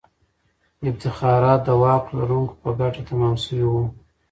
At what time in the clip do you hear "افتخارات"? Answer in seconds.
0.89-1.59